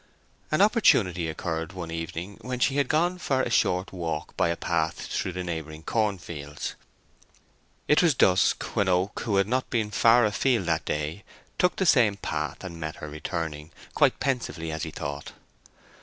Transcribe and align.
An 0.49 0.61
opportunity 0.63 1.29
occurred 1.29 1.73
one 1.73 1.91
evening 1.91 2.39
when 2.41 2.59
she 2.59 2.77
had 2.77 2.87
gone 2.87 3.19
for 3.19 3.43
a 3.43 3.51
short 3.51 3.93
walk 3.93 4.35
by 4.35 4.47
a 4.49 4.55
path 4.57 4.95
through 4.95 5.33
the 5.33 5.43
neighbouring 5.43 5.83
cornfields. 5.83 6.73
It 7.87 8.01
was 8.01 8.15
dusk 8.15 8.63
when 8.75 8.87
Oak, 8.89 9.19
who 9.19 9.35
had 9.35 9.47
not 9.47 9.69
been 9.69 9.91
far 9.91 10.25
a 10.25 10.31
field 10.31 10.65
that 10.65 10.85
day, 10.85 11.23
took 11.59 11.75
the 11.75 11.85
same 11.85 12.15
path 12.17 12.63
and 12.63 12.79
met 12.79 12.95
her 12.95 13.09
returning, 13.09 13.69
quite 13.93 14.19
pensively, 14.19 14.71
as 14.71 14.81
he 14.81 14.89
thought. 14.89 15.33